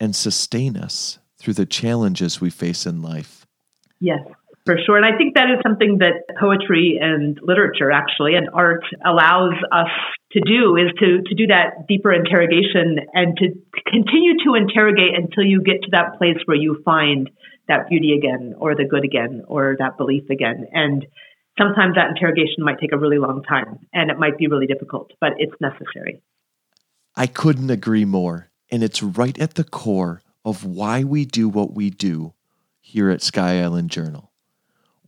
and 0.00 0.16
sustain 0.16 0.76
us 0.76 1.18
through 1.38 1.54
the 1.54 1.66
challenges 1.66 2.40
we 2.40 2.50
face 2.50 2.86
in 2.86 3.02
life. 3.02 3.46
Yes 4.00 4.20
for 4.66 4.76
sure. 4.84 4.96
And 4.96 5.06
I 5.06 5.16
think 5.16 5.34
that 5.34 5.48
is 5.50 5.58
something 5.62 5.98
that 5.98 6.36
poetry 6.38 6.98
and 7.00 7.38
literature 7.42 7.90
actually 7.90 8.34
and 8.34 8.50
art 8.52 8.84
allows 9.04 9.54
us 9.72 9.90
to 10.32 10.40
do 10.40 10.76
is 10.76 10.92
to, 11.00 11.22
to 11.26 11.34
do 11.34 11.46
that 11.48 11.88
deeper 11.88 12.12
interrogation 12.12 13.00
and 13.14 13.36
to 13.38 13.56
continue 13.86 14.34
to 14.44 14.54
interrogate 14.54 15.16
until 15.16 15.44
you 15.44 15.62
get 15.62 15.82
to 15.82 15.90
that 15.92 16.18
place 16.18 16.36
where 16.44 16.56
you 16.56 16.82
find 16.84 17.30
that 17.68 17.88
beauty 17.88 18.12
again 18.16 18.54
or 18.58 18.74
the 18.74 18.84
good 18.84 19.04
again 19.04 19.42
or 19.46 19.76
that 19.78 19.96
belief 19.96 20.28
again. 20.30 20.66
And 20.72 21.06
sometimes 21.58 21.94
that 21.94 22.08
interrogation 22.08 22.62
might 22.62 22.78
take 22.80 22.92
a 22.92 22.98
really 22.98 23.18
long 23.18 23.42
time 23.42 23.86
and 23.92 24.10
it 24.10 24.18
might 24.18 24.36
be 24.38 24.46
really 24.46 24.66
difficult, 24.66 25.12
but 25.20 25.32
it's 25.38 25.54
necessary. 25.60 26.22
I 27.16 27.26
couldn't 27.26 27.70
agree 27.70 28.04
more. 28.04 28.50
And 28.70 28.84
it's 28.84 29.02
right 29.02 29.36
at 29.38 29.54
the 29.54 29.64
core 29.64 30.22
of 30.44 30.64
why 30.64 31.02
we 31.02 31.24
do 31.24 31.48
what 31.48 31.74
we 31.74 31.90
do 31.90 32.34
here 32.80 33.10
at 33.10 33.22
Sky 33.22 33.60
Island 33.62 33.90
Journal. 33.90 34.29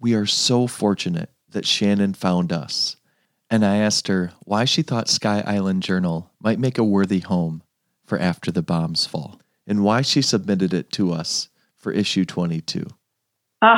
We 0.02 0.14
are 0.14 0.26
so 0.26 0.66
fortunate 0.66 1.30
that 1.50 1.64
Shannon 1.64 2.14
found 2.14 2.52
us. 2.52 2.96
And 3.48 3.64
I 3.64 3.76
asked 3.76 4.08
her 4.08 4.32
why 4.40 4.64
she 4.64 4.82
thought 4.82 5.08
Sky 5.08 5.44
Island 5.46 5.84
Journal 5.84 6.28
might 6.40 6.58
make 6.58 6.76
a 6.76 6.82
worthy 6.82 7.20
home 7.20 7.62
for 8.04 8.18
After 8.18 8.50
the 8.50 8.64
Bombs 8.64 9.06
Fall, 9.06 9.40
and 9.64 9.84
why 9.84 10.02
she 10.02 10.20
submitted 10.20 10.74
it 10.74 10.90
to 10.94 11.12
us 11.12 11.50
for 11.76 11.92
issue 11.92 12.24
22. 12.24 12.84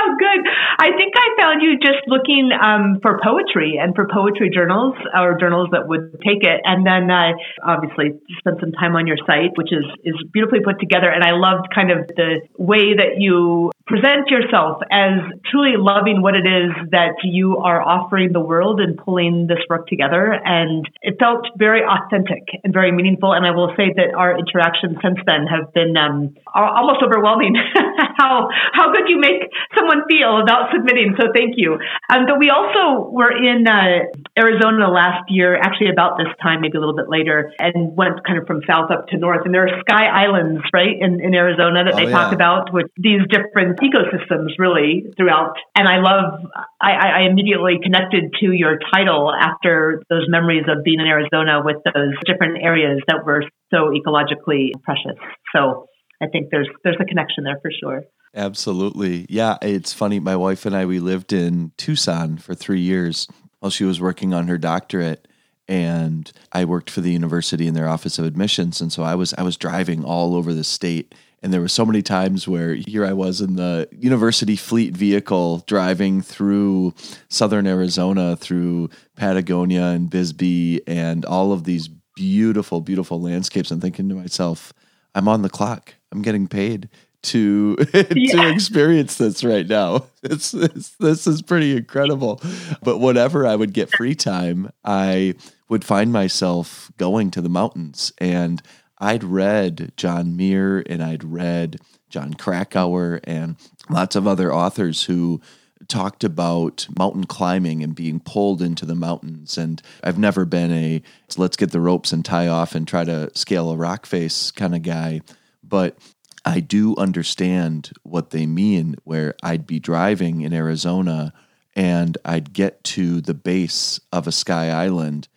Oh, 0.00 0.16
good. 0.18 0.46
I 0.78 0.90
think 0.96 1.14
I 1.16 1.28
found 1.40 1.62
you 1.62 1.78
just 1.78 2.06
looking 2.06 2.50
um, 2.52 2.98
for 3.02 3.20
poetry 3.22 3.78
and 3.80 3.94
for 3.94 4.06
poetry 4.06 4.50
journals 4.52 4.94
or 5.14 5.36
journals 5.38 5.68
that 5.72 5.88
would 5.88 6.12
take 6.24 6.42
it. 6.44 6.60
And 6.64 6.86
then 6.86 7.10
I 7.10 7.32
obviously 7.64 8.18
spent 8.38 8.60
some 8.60 8.72
time 8.72 8.94
on 8.96 9.06
your 9.06 9.16
site, 9.26 9.56
which 9.56 9.72
is, 9.72 9.84
is 10.04 10.14
beautifully 10.32 10.60
put 10.64 10.78
together. 10.80 11.10
And 11.10 11.24
I 11.24 11.32
loved 11.32 11.68
kind 11.74 11.90
of 11.90 12.06
the 12.08 12.40
way 12.58 12.94
that 12.94 13.18
you 13.18 13.70
present 13.88 14.28
yourself 14.28 14.82
as 14.92 15.18
truly 15.50 15.74
loving 15.76 16.20
what 16.20 16.34
it 16.34 16.46
is 16.46 16.70
that 16.92 17.16
you 17.24 17.56
are 17.56 17.80
offering 17.80 18.32
the 18.32 18.40
world 18.40 18.80
and 18.80 18.96
pulling 18.98 19.46
this 19.48 19.58
work 19.68 19.88
together. 19.88 20.36
And 20.44 20.88
it 21.00 21.16
felt 21.18 21.46
very 21.56 21.80
authentic 21.82 22.44
and 22.62 22.72
very 22.72 22.92
meaningful. 22.92 23.32
And 23.32 23.46
I 23.46 23.50
will 23.50 23.72
say 23.76 23.92
that 23.96 24.14
our 24.14 24.38
interactions 24.38 24.98
since 25.02 25.18
then 25.26 25.46
have 25.48 25.72
been 25.72 25.96
um, 25.96 26.36
almost 26.54 27.02
overwhelming. 27.02 27.56
how 28.18 28.50
how 28.72 28.92
good 28.92 29.08
you 29.08 29.18
make 29.18 29.48
someone 29.74 30.02
feel 30.08 30.42
about 30.42 30.70
submitting. 30.74 31.14
So 31.18 31.30
thank 31.34 31.54
you. 31.56 31.78
Um, 32.10 32.26
but 32.26 32.38
we 32.38 32.50
also 32.50 33.08
were 33.08 33.30
in 33.30 33.66
uh, 33.66 34.10
Arizona 34.36 34.90
last 34.90 35.30
year, 35.30 35.56
actually 35.56 35.90
about 35.90 36.18
this 36.18 36.28
time, 36.42 36.60
maybe 36.60 36.76
a 36.76 36.80
little 36.80 36.96
bit 36.96 37.08
later, 37.08 37.52
and 37.58 37.96
went 37.96 38.24
kind 38.26 38.38
of 38.38 38.46
from 38.46 38.60
south 38.66 38.90
up 38.90 39.08
to 39.08 39.16
north. 39.16 39.46
And 39.46 39.54
there 39.54 39.66
are 39.66 39.80
sky 39.80 40.06
islands, 40.06 40.62
right, 40.72 40.94
in, 40.98 41.20
in 41.22 41.34
Arizona 41.34 41.84
that 41.84 41.94
oh, 41.94 41.96
they 41.96 42.10
yeah. 42.10 42.18
talk 42.18 42.34
about 42.34 42.72
with 42.72 42.86
these 42.96 43.22
different 43.30 43.77
ecosystems 43.78 44.58
really 44.58 45.04
throughout. 45.16 45.54
And 45.76 45.88
I 45.88 45.98
love, 45.98 46.40
I, 46.80 46.92
I 46.92 47.20
immediately 47.30 47.78
connected 47.82 48.32
to 48.40 48.52
your 48.52 48.78
title 48.94 49.32
after 49.32 50.02
those 50.10 50.26
memories 50.28 50.64
of 50.68 50.84
being 50.84 51.00
in 51.00 51.06
Arizona 51.06 51.62
with 51.64 51.76
those 51.84 52.14
different 52.26 52.62
areas 52.62 53.00
that 53.08 53.24
were 53.24 53.44
so 53.72 53.90
ecologically 53.90 54.72
precious. 54.82 55.18
So 55.54 55.86
I 56.20 56.26
think 56.26 56.48
there's 56.50 56.68
there's 56.84 56.96
a 57.00 57.04
connection 57.04 57.44
there 57.44 57.58
for 57.62 57.70
sure. 57.70 58.02
Absolutely. 58.34 59.26
Yeah, 59.28 59.56
it's 59.62 59.92
funny. 59.92 60.20
My 60.20 60.36
wife 60.36 60.66
and 60.66 60.76
I 60.76 60.84
we 60.86 61.00
lived 61.00 61.32
in 61.32 61.72
Tucson 61.76 62.38
for 62.38 62.54
3 62.54 62.80
years 62.80 63.28
while 63.60 63.70
she 63.70 63.84
was 63.84 64.00
working 64.00 64.34
on 64.34 64.48
her 64.48 64.58
doctorate 64.58 65.26
and 65.68 66.30
I 66.52 66.64
worked 66.64 66.90
for 66.90 67.00
the 67.00 67.12
university 67.12 67.66
in 67.66 67.74
their 67.74 67.88
office 67.88 68.18
of 68.18 68.24
admissions 68.24 68.80
and 68.80 68.92
so 68.92 69.02
I 69.02 69.14
was 69.14 69.34
I 69.34 69.42
was 69.42 69.56
driving 69.56 70.04
all 70.04 70.34
over 70.34 70.52
the 70.52 70.64
state 70.64 71.14
and 71.42 71.52
there 71.52 71.60
were 71.60 71.68
so 71.68 71.86
many 71.86 72.02
times 72.02 72.48
where 72.48 72.74
here 72.74 73.04
I 73.04 73.12
was 73.12 73.40
in 73.40 73.56
the 73.56 73.88
university 73.92 74.56
fleet 74.56 74.96
vehicle 74.96 75.64
driving 75.66 76.20
through 76.20 76.94
southern 77.28 77.66
Arizona, 77.66 78.36
through 78.36 78.90
Patagonia 79.16 79.84
and 79.84 80.10
Bisbee, 80.10 80.80
and 80.86 81.24
all 81.24 81.52
of 81.52 81.64
these 81.64 81.88
beautiful, 82.16 82.80
beautiful 82.80 83.20
landscapes. 83.20 83.70
I'm 83.70 83.80
thinking 83.80 84.08
to 84.08 84.16
myself, 84.16 84.72
I'm 85.14 85.28
on 85.28 85.42
the 85.42 85.48
clock. 85.48 85.94
I'm 86.10 86.22
getting 86.22 86.48
paid 86.48 86.88
to 87.20 87.76
yeah. 87.94 88.32
to 88.32 88.48
experience 88.50 89.16
this 89.16 89.44
right 89.44 89.66
now. 89.66 90.06
It's, 90.20 90.52
it's, 90.52 90.90
this 90.96 91.28
is 91.28 91.42
pretty 91.42 91.76
incredible. 91.76 92.42
But 92.82 92.98
whenever 92.98 93.46
I 93.46 93.54
would 93.54 93.72
get 93.72 93.94
free 93.96 94.16
time, 94.16 94.72
I 94.84 95.36
would 95.68 95.84
find 95.84 96.12
myself 96.12 96.90
going 96.98 97.30
to 97.30 97.40
the 97.40 97.48
mountains 97.48 98.12
and 98.18 98.60
I'd 99.00 99.24
read 99.24 99.92
John 99.96 100.36
Muir 100.36 100.82
and 100.86 101.02
I'd 101.02 101.24
read 101.24 101.80
Jon 102.10 102.34
Krakauer 102.34 103.20
and 103.24 103.56
lots 103.88 104.16
of 104.16 104.26
other 104.26 104.52
authors 104.52 105.04
who 105.04 105.40
talked 105.86 106.24
about 106.24 106.88
mountain 106.98 107.24
climbing 107.24 107.82
and 107.82 107.94
being 107.94 108.18
pulled 108.20 108.60
into 108.60 108.84
the 108.84 108.94
mountains. 108.94 109.56
And 109.56 109.80
I've 110.02 110.18
never 110.18 110.44
been 110.44 110.72
a 110.72 111.02
let's 111.36 111.56
get 111.56 111.70
the 111.70 111.80
ropes 111.80 112.12
and 112.12 112.24
tie 112.24 112.48
off 112.48 112.74
and 112.74 112.86
try 112.86 113.04
to 113.04 113.30
scale 113.34 113.70
a 113.70 113.76
rock 113.76 114.06
face 114.06 114.50
kind 114.50 114.74
of 114.74 114.82
guy. 114.82 115.20
But 115.62 115.96
I 116.44 116.60
do 116.60 116.96
understand 116.96 117.92
what 118.02 118.30
they 118.30 118.46
mean, 118.46 118.96
where 119.04 119.34
I'd 119.42 119.66
be 119.66 119.78
driving 119.78 120.40
in 120.40 120.52
Arizona 120.52 121.32
and 121.76 122.18
I'd 122.24 122.52
get 122.52 122.82
to 122.82 123.20
the 123.20 123.34
base 123.34 124.00
of 124.12 124.26
a 124.26 124.32
sky 124.32 124.70
island, 124.70 125.28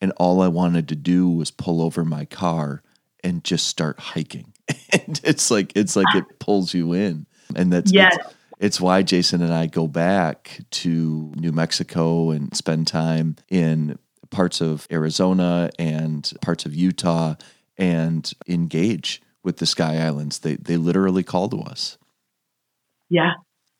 and 0.00 0.12
all 0.16 0.40
I 0.40 0.48
wanted 0.48 0.88
to 0.88 0.96
do 0.96 1.28
was 1.28 1.50
pull 1.50 1.82
over 1.82 2.04
my 2.06 2.24
car 2.24 2.82
and 3.22 3.44
just 3.44 3.66
start 3.68 3.98
hiking. 3.98 4.52
and 4.92 5.20
it's 5.24 5.50
like 5.50 5.72
it's 5.74 5.96
like 5.96 6.14
it 6.14 6.38
pulls 6.38 6.74
you 6.74 6.92
in. 6.92 7.26
And 7.56 7.72
that's 7.72 7.92
yes. 7.92 8.16
it's, 8.16 8.34
it's 8.60 8.80
why 8.80 9.02
Jason 9.02 9.42
and 9.42 9.52
I 9.52 9.66
go 9.66 9.86
back 9.86 10.60
to 10.70 11.32
New 11.36 11.52
Mexico 11.52 12.30
and 12.30 12.54
spend 12.54 12.86
time 12.86 13.36
in 13.48 13.98
parts 14.30 14.60
of 14.60 14.86
Arizona 14.92 15.70
and 15.78 16.30
parts 16.40 16.64
of 16.64 16.74
Utah 16.74 17.34
and 17.76 18.30
engage 18.46 19.22
with 19.42 19.56
the 19.56 19.66
Sky 19.66 19.98
Islands. 19.98 20.40
They 20.40 20.56
they 20.56 20.76
literally 20.76 21.22
call 21.22 21.48
to 21.48 21.58
us. 21.60 21.98
Yeah, 23.08 23.32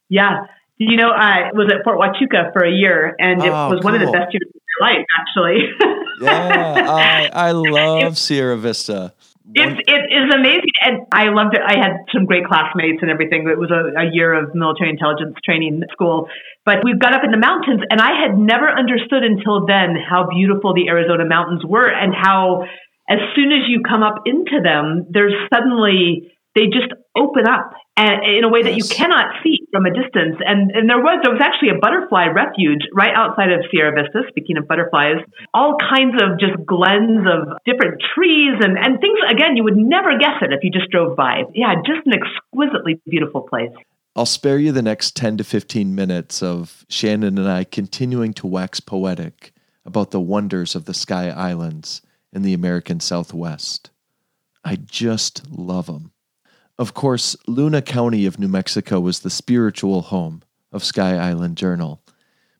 yeah. 0.08 0.46
You 0.78 0.96
know, 0.96 1.10
I 1.10 1.50
was 1.52 1.70
at 1.70 1.84
Fort 1.84 1.98
Huachuca 1.98 2.54
for 2.54 2.64
a 2.64 2.70
year, 2.70 3.14
and 3.18 3.42
it 3.42 3.50
oh, 3.50 3.68
was 3.68 3.80
cool. 3.80 3.92
one 3.92 3.94
of 3.94 4.00
the 4.00 4.10
best 4.10 4.32
years 4.32 4.48
of 4.48 4.62
my 4.80 4.88
life, 4.88 5.06
actually. 5.20 5.68
yeah, 6.22 6.86
I 6.88 7.30
I 7.32 7.50
love 7.52 8.16
Sierra 8.16 8.56
Vista. 8.56 9.12
It's 9.54 9.80
it 9.86 10.02
is 10.10 10.34
amazing, 10.34 10.74
and 10.82 11.06
I 11.12 11.28
loved 11.30 11.54
it. 11.54 11.62
I 11.64 11.74
had 11.78 12.06
some 12.14 12.26
great 12.26 12.46
classmates 12.46 13.02
and 13.02 13.10
everything. 13.10 13.48
It 13.48 13.58
was 13.58 13.70
a, 13.70 13.98
a 13.98 14.06
year 14.12 14.32
of 14.32 14.54
military 14.54 14.90
intelligence 14.90 15.34
training 15.44 15.82
school, 15.90 16.28
but 16.64 16.84
we 16.84 16.94
got 16.94 17.14
up 17.14 17.22
in 17.24 17.30
the 17.30 17.40
mountains, 17.40 17.82
and 17.90 18.00
I 18.00 18.14
had 18.14 18.38
never 18.38 18.68
understood 18.68 19.24
until 19.24 19.66
then 19.66 19.96
how 19.96 20.28
beautiful 20.30 20.74
the 20.74 20.88
Arizona 20.88 21.24
mountains 21.26 21.62
were, 21.64 21.90
and 21.90 22.14
how 22.14 22.66
as 23.08 23.18
soon 23.34 23.50
as 23.50 23.66
you 23.66 23.82
come 23.82 24.02
up 24.02 24.22
into 24.24 24.62
them, 24.62 25.06
there's 25.10 25.34
suddenly 25.52 26.30
they 26.54 26.66
just 26.66 26.92
open 27.16 27.46
up 27.46 27.72
and 27.96 28.24
in 28.24 28.44
a 28.44 28.48
way 28.48 28.62
that 28.62 28.74
you 28.74 28.84
cannot 28.84 29.42
see 29.42 29.58
from 29.70 29.84
a 29.84 29.92
distance. 29.92 30.40
And 30.40 30.70
and 30.72 30.88
there 30.88 30.98
was 30.98 31.20
there 31.22 31.32
was 31.32 31.42
actually 31.42 31.76
a 31.76 31.78
butterfly 31.78 32.26
refuge 32.32 32.82
right 32.94 33.14
outside 33.14 33.52
of 33.52 33.60
Sierra 33.70 33.92
Vista. 33.92 34.24
Speaking 34.30 34.56
of 34.56 34.66
butterflies, 34.66 35.22
all 35.52 35.76
kinds 35.76 36.16
of 36.22 36.40
just 36.40 36.56
glens 36.66 37.26
of 37.28 37.60
different 37.66 38.02
trees 38.14 38.56
and 38.60 38.78
and 38.78 38.98
things. 39.00 39.18
Again, 39.28 39.56
you 39.56 39.64
would 39.64 39.76
never 39.76 40.18
guess 40.18 40.40
it 40.40 40.52
if 40.52 40.64
you 40.64 40.70
just 40.70 40.90
drove 40.90 41.16
by. 41.16 41.44
Yeah, 41.54 41.74
just 41.84 42.06
an 42.06 42.14
exquisitely 42.14 43.00
beautiful 43.06 43.42
place. 43.42 43.72
I'll 44.16 44.26
spare 44.26 44.58
you 44.58 44.72
the 44.72 44.82
next 44.82 45.14
10 45.14 45.36
to 45.36 45.44
15 45.44 45.94
minutes 45.94 46.42
of 46.42 46.84
Shannon 46.88 47.38
and 47.38 47.48
I 47.48 47.62
continuing 47.62 48.34
to 48.34 48.46
wax 48.46 48.80
poetic 48.80 49.52
about 49.84 50.10
the 50.10 50.20
wonders 50.20 50.74
of 50.74 50.84
the 50.84 50.94
Sky 50.94 51.30
Islands 51.30 52.02
in 52.32 52.42
the 52.42 52.52
American 52.52 52.98
Southwest. 52.98 53.90
I 54.64 54.76
just 54.76 55.48
love 55.48 55.86
them. 55.86 56.12
Of 56.80 56.94
course, 56.94 57.36
Luna 57.46 57.82
County 57.82 58.24
of 58.24 58.38
New 58.38 58.48
Mexico 58.48 59.00
was 59.00 59.20
the 59.20 59.28
spiritual 59.28 60.00
home 60.00 60.40
of 60.72 60.82
Sky 60.82 61.14
Island 61.14 61.58
Journal, 61.58 62.00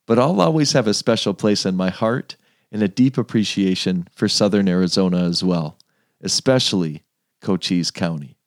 but 0.05 0.19
I'll 0.19 0.39
always 0.39 0.73
have 0.73 0.85
a 0.85 0.93
special 0.93 1.33
place 1.33 1.65
in 1.65 1.75
my 1.75 1.89
heart 1.89 2.35
and 2.71 2.83
a 2.83 2.87
deep 2.87 3.17
appreciation 3.17 4.07
for 4.13 4.27
Southern 4.27 4.69
Arizona 4.69 5.23
as 5.23 5.43
well, 5.43 5.79
especially 6.21 7.01
Cochise 7.41 7.89
County. 7.89 8.37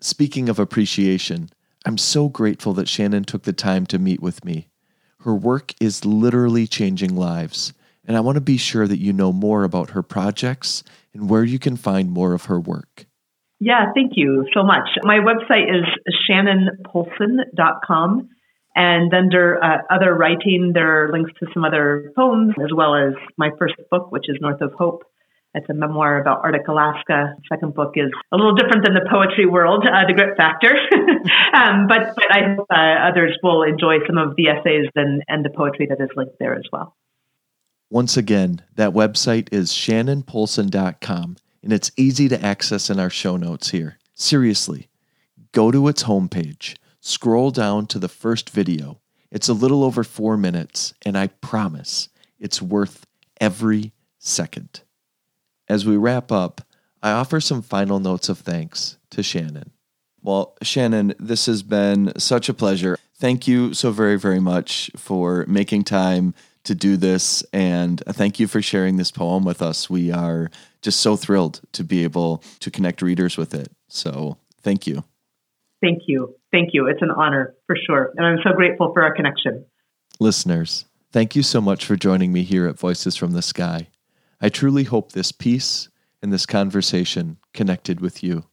Speaking 0.00 0.48
of 0.48 0.58
appreciation, 0.58 1.50
I'm 1.84 1.98
so 1.98 2.30
grateful 2.30 2.72
that 2.72 2.88
Shannon 2.88 3.24
took 3.24 3.42
the 3.42 3.52
time 3.52 3.84
to 3.88 3.98
meet 3.98 4.22
with 4.22 4.46
me. 4.46 4.70
Her 5.24 5.34
work 5.34 5.74
is 5.78 6.06
literally 6.06 6.66
changing 6.66 7.14
lives, 7.14 7.74
and 8.02 8.16
I 8.16 8.20
want 8.20 8.36
to 8.36 8.40
be 8.40 8.56
sure 8.56 8.88
that 8.88 8.98
you 8.98 9.12
know 9.12 9.34
more 9.34 9.64
about 9.64 9.90
her 9.90 10.02
projects 10.02 10.82
and 11.12 11.28
where 11.28 11.44
you 11.44 11.58
can 11.58 11.76
find 11.76 12.10
more 12.10 12.32
of 12.32 12.46
her 12.46 12.58
work. 12.58 13.07
Yeah, 13.60 13.92
thank 13.94 14.12
you 14.14 14.46
so 14.54 14.62
much. 14.62 14.88
My 15.02 15.18
website 15.18 15.68
is 15.68 15.84
shannonpolson.com. 16.30 18.28
And 18.76 19.12
under 19.12 19.58
uh, 19.62 19.78
other 19.90 20.14
writing, 20.14 20.70
there 20.72 21.06
are 21.06 21.10
links 21.10 21.32
to 21.40 21.46
some 21.52 21.64
other 21.64 22.12
poems, 22.14 22.54
as 22.62 22.70
well 22.72 22.94
as 22.94 23.14
my 23.36 23.50
first 23.58 23.74
book, 23.90 24.12
which 24.12 24.28
is 24.28 24.36
North 24.40 24.60
of 24.60 24.72
Hope. 24.74 25.02
It's 25.54 25.68
a 25.68 25.74
memoir 25.74 26.20
about 26.20 26.44
Arctic 26.44 26.68
Alaska. 26.68 27.34
Second 27.48 27.74
book 27.74 27.94
is 27.96 28.12
a 28.30 28.36
little 28.36 28.54
different 28.54 28.84
than 28.84 28.94
the 28.94 29.08
poetry 29.10 29.46
world, 29.46 29.84
uh, 29.84 30.06
The 30.06 30.12
Grit 30.12 30.36
Factor. 30.36 30.68
um, 31.54 31.88
but, 31.88 32.14
but 32.14 32.30
I 32.30 32.54
hope 32.54 32.66
uh, 32.70 33.08
others 33.10 33.36
will 33.42 33.64
enjoy 33.64 33.96
some 34.06 34.18
of 34.18 34.36
the 34.36 34.48
essays 34.48 34.86
and, 34.94 35.24
and 35.26 35.44
the 35.44 35.50
poetry 35.50 35.86
that 35.86 36.00
is 36.00 36.10
linked 36.14 36.38
there 36.38 36.54
as 36.54 36.64
well. 36.70 36.94
Once 37.90 38.16
again, 38.16 38.62
that 38.76 38.92
website 38.92 39.48
is 39.50 39.72
shannonpolson.com, 39.72 41.36
and 41.62 41.72
it's 41.72 41.90
easy 41.96 42.28
to 42.28 42.44
access 42.44 42.90
in 42.90 42.98
our 43.00 43.10
show 43.10 43.36
notes 43.36 43.70
here. 43.70 43.98
Seriously, 44.14 44.88
go 45.52 45.70
to 45.70 45.88
its 45.88 46.04
homepage 46.04 46.76
Scroll 47.00 47.50
down 47.50 47.86
to 47.86 47.98
the 47.98 48.08
first 48.08 48.50
video. 48.50 49.00
It's 49.30 49.48
a 49.48 49.54
little 49.54 49.84
over 49.84 50.02
four 50.02 50.36
minutes, 50.36 50.94
and 51.04 51.16
I 51.16 51.28
promise 51.28 52.08
it's 52.38 52.60
worth 52.60 53.06
every 53.40 53.92
second. 54.18 54.82
As 55.68 55.86
we 55.86 55.96
wrap 55.96 56.32
up, 56.32 56.62
I 57.02 57.12
offer 57.12 57.40
some 57.40 57.62
final 57.62 58.00
notes 58.00 58.28
of 58.28 58.38
thanks 58.38 58.98
to 59.10 59.22
Shannon. 59.22 59.70
Well, 60.22 60.56
Shannon, 60.62 61.14
this 61.18 61.46
has 61.46 61.62
been 61.62 62.12
such 62.18 62.48
a 62.48 62.54
pleasure. 62.54 62.98
Thank 63.14 63.46
you 63.46 63.74
so 63.74 63.92
very, 63.92 64.18
very 64.18 64.40
much 64.40 64.90
for 64.96 65.46
making 65.46 65.84
time 65.84 66.34
to 66.68 66.74
do 66.74 66.96
this. 66.96 67.42
And 67.52 68.02
uh, 68.06 68.12
thank 68.12 68.38
you 68.38 68.46
for 68.46 68.62
sharing 68.62 68.96
this 68.96 69.10
poem 69.10 69.44
with 69.44 69.60
us. 69.60 69.90
We 69.90 70.12
are 70.12 70.50
just 70.82 71.00
so 71.00 71.16
thrilled 71.16 71.60
to 71.72 71.82
be 71.82 72.04
able 72.04 72.44
to 72.60 72.70
connect 72.70 73.02
readers 73.02 73.36
with 73.36 73.54
it. 73.54 73.72
So 73.88 74.36
thank 74.62 74.86
you. 74.86 75.02
Thank 75.80 76.02
you. 76.06 76.34
Thank 76.52 76.70
you. 76.74 76.86
It's 76.86 77.02
an 77.02 77.10
honor 77.10 77.54
for 77.66 77.76
sure. 77.86 78.12
And 78.16 78.26
I'm 78.26 78.38
so 78.44 78.52
grateful 78.54 78.92
for 78.92 79.02
our 79.02 79.14
connection. 79.14 79.64
Listeners, 80.20 80.84
thank 81.10 81.34
you 81.34 81.42
so 81.42 81.60
much 81.60 81.86
for 81.86 81.96
joining 81.96 82.32
me 82.32 82.42
here 82.42 82.66
at 82.66 82.78
Voices 82.78 83.16
from 83.16 83.32
the 83.32 83.42
Sky. 83.42 83.88
I 84.40 84.50
truly 84.50 84.84
hope 84.84 85.12
this 85.12 85.32
piece 85.32 85.88
and 86.22 86.32
this 86.32 86.46
conversation 86.46 87.38
connected 87.54 88.00
with 88.00 88.22
you. 88.22 88.44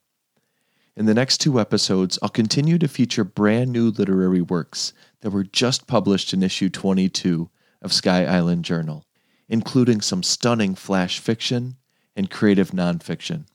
In 0.96 1.06
the 1.06 1.14
next 1.14 1.40
two 1.40 1.60
episodes, 1.60 2.18
I'll 2.22 2.30
continue 2.30 2.78
to 2.78 2.88
feature 2.88 3.26
brand 3.26 3.72
new 3.72 3.90
literary 3.90 4.42
works 4.42 4.94
that 5.22 5.32
were 5.32 5.44
just 5.44 5.88
published 5.88 6.34
in 6.34 6.42
issue 6.42 6.70
22 6.70 7.50
of 7.86 7.94
Sky 7.94 8.26
Island 8.26 8.66
Journal, 8.66 9.06
including 9.48 10.02
some 10.02 10.24
stunning 10.24 10.74
flash 10.74 11.20
fiction 11.20 11.78
and 12.16 12.32
creative 12.32 12.72
nonfiction. 12.72 13.46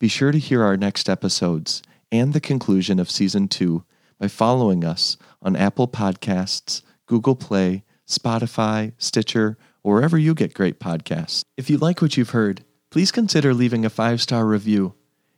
Be 0.00 0.08
sure 0.08 0.32
to 0.32 0.38
hear 0.38 0.64
our 0.64 0.76
next 0.76 1.08
episodes 1.08 1.80
and 2.10 2.32
the 2.32 2.40
conclusion 2.40 2.98
of 2.98 3.08
season 3.08 3.46
two 3.46 3.84
by 4.18 4.26
following 4.26 4.84
us 4.84 5.16
on 5.40 5.54
Apple 5.54 5.86
Podcasts, 5.86 6.82
Google 7.06 7.36
Play, 7.36 7.84
Spotify, 8.06 8.94
Stitcher, 8.98 9.56
or 9.84 9.94
wherever 9.94 10.18
you 10.18 10.34
get 10.34 10.54
great 10.54 10.80
podcasts. 10.80 11.44
If 11.56 11.70
you 11.70 11.78
like 11.78 12.02
what 12.02 12.16
you've 12.16 12.30
heard, 12.30 12.64
please 12.90 13.12
consider 13.12 13.54
leaving 13.54 13.84
a 13.84 13.90
five 13.90 14.20
star 14.20 14.44
review. 14.44 14.94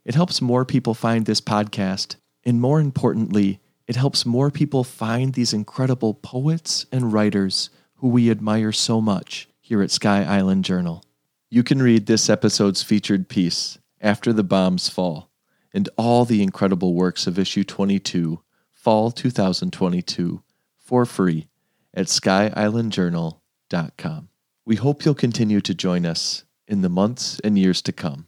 It 0.07 0.15
helps 0.15 0.41
more 0.41 0.65
people 0.65 0.95
find 0.95 1.27
this 1.27 1.43
podcast, 1.43 2.17
and 2.43 2.59
more 2.59 2.81
importantly, 2.81 3.61
it 3.87 3.97
helps 3.97 4.25
more 4.25 4.51
people 4.51 4.83
find 4.83 5.35
these 5.35 5.53
incredible 5.53 6.15
poets 6.15 6.87
and 6.91 7.13
writers 7.13 7.69
who 8.05 8.11
we 8.11 8.31
admire 8.31 8.71
so 8.71 9.01
much 9.01 9.49
here 9.62 9.81
at 9.81 9.90
Sky 9.90 10.25
Island 10.25 10.62
Journal. 10.62 11.03
You 11.49 11.62
can 11.62 11.81
read 11.81 12.05
this 12.05 12.29
episode's 12.29 12.83
featured 12.83 13.31
piece, 13.31 13.79
After 13.99 14.31
the 14.31 14.45
Bombs 14.45 14.90
Fall 14.90 15.31
and 15.73 15.88
all 15.97 16.27
the 16.27 16.43
incredible 16.43 16.93
works 16.93 17.27
of 17.27 17.38
issue 17.38 17.64
22, 17.64 18.43
fall 18.75 19.11
2022, 19.11 20.43
for 20.77 21.07
free 21.07 21.49
at 21.95 22.09
skyislandjournal.com. 22.09 24.29
We 24.67 24.77
hope 24.77 25.07
you'll 25.07 25.14
continue 25.14 25.62
to 25.62 25.73
join 25.73 26.05
us 26.05 26.45
in 26.69 26.83
the 26.83 26.90
months 26.90 27.40
and 27.43 27.59
years 27.59 27.81
to 27.81 27.93
come. 27.93 28.27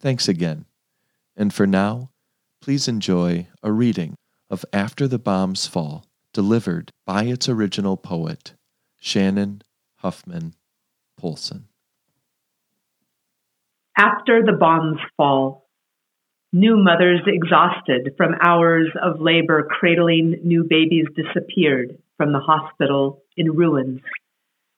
Thanks 0.00 0.26
again. 0.26 0.64
And 1.36 1.54
for 1.54 1.64
now, 1.64 2.10
please 2.60 2.88
enjoy 2.88 3.46
a 3.62 3.70
reading 3.70 4.16
of 4.50 4.64
After 4.72 5.06
the 5.06 5.20
Bombs 5.20 5.68
Fall, 5.68 6.06
delivered 6.32 6.90
by 7.06 7.26
its 7.26 7.48
original 7.48 7.96
poet, 7.96 8.54
Shannon 9.00 9.62
Huffman 9.96 10.54
Polson. 11.18 11.66
After 13.98 14.42
the 14.44 14.56
Bombs 14.58 15.00
Fall 15.16 15.66
New 16.52 16.76
mothers 16.76 17.20
exhausted 17.26 18.14
from 18.16 18.34
hours 18.40 18.88
of 19.00 19.20
labor 19.20 19.68
cradling 19.68 20.40
new 20.42 20.64
babies 20.68 21.06
disappeared 21.14 21.98
from 22.16 22.32
the 22.32 22.40
hospital 22.40 23.22
in 23.36 23.52
ruins 23.52 24.00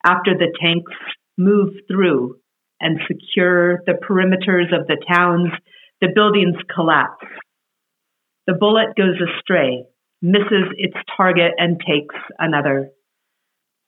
after 0.04 0.34
the 0.34 0.52
tanks 0.60 0.92
move 1.38 1.74
through 1.88 2.36
and 2.80 3.00
secure 3.06 3.78
the 3.86 3.92
perimeters 3.92 4.76
of 4.76 4.86
the 4.86 5.00
towns, 5.08 5.50
the 6.00 6.08
buildings 6.14 6.56
collapse. 6.74 7.24
The 8.46 8.54
bullet 8.54 8.96
goes 8.96 9.16
astray, 9.20 9.84
misses 10.20 10.74
its 10.76 10.96
target, 11.16 11.52
and 11.58 11.80
takes 11.80 12.16
another. 12.38 12.90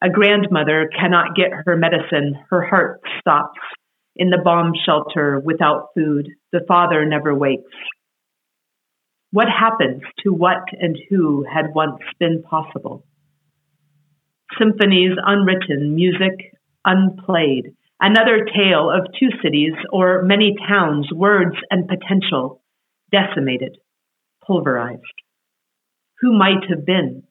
A 0.04 0.10
grandmother 0.10 0.90
cannot 0.94 1.34
get 1.34 1.50
her 1.64 1.76
medicine, 1.76 2.38
her 2.50 2.60
heart 2.60 3.00
stops 3.20 3.58
in 4.16 4.28
the 4.28 4.42
bomb 4.44 4.74
shelter 4.84 5.40
without 5.40 5.88
food. 5.94 6.28
The 6.52 6.60
father 6.68 7.06
never 7.06 7.34
wakes. 7.34 7.72
What 9.30 9.48
happens 9.48 10.02
to 10.22 10.30
what 10.34 10.62
and 10.78 10.98
who 11.08 11.46
had 11.50 11.74
once 11.74 12.02
been 12.20 12.42
possible? 12.42 13.06
Symphonies 14.58 15.16
unwritten, 15.24 15.94
music 15.94 16.52
unplayed, 16.84 17.74
another 17.98 18.44
tale 18.44 18.90
of 18.90 19.06
two 19.18 19.30
cities 19.42 19.72
or 19.90 20.22
many 20.22 20.54
towns, 20.68 21.08
words 21.14 21.56
and 21.70 21.88
potential 21.88 22.62
decimated, 23.10 23.78
pulverized. 24.46 25.00
Who 26.20 26.36
might 26.36 26.68
have 26.68 26.84
been? 26.84 27.22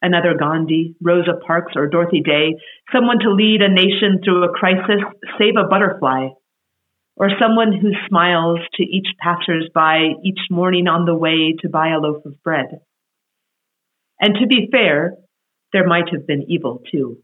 Another 0.00 0.34
Gandhi, 0.38 0.94
Rosa 1.02 1.34
Parks, 1.46 1.72
or 1.76 1.88
Dorothy 1.88 2.20
Day, 2.20 2.56
someone 2.92 3.18
to 3.20 3.30
lead 3.30 3.60
a 3.62 3.72
nation 3.72 4.20
through 4.24 4.44
a 4.44 4.52
crisis, 4.52 5.02
save 5.38 5.54
a 5.58 5.68
butterfly, 5.68 6.28
or 7.16 7.30
someone 7.40 7.72
who 7.72 7.90
smiles 8.08 8.60
to 8.74 8.84
each 8.84 9.08
passersby 9.18 10.14
each 10.24 10.40
morning 10.50 10.86
on 10.86 11.04
the 11.04 11.16
way 11.16 11.54
to 11.60 11.68
buy 11.68 11.88
a 11.88 11.98
loaf 11.98 12.24
of 12.24 12.40
bread. 12.44 12.80
And 14.20 14.34
to 14.40 14.46
be 14.46 14.68
fair, 14.70 15.14
there 15.72 15.86
might 15.86 16.10
have 16.12 16.26
been 16.26 16.44
evil 16.48 16.82
too. 16.90 17.18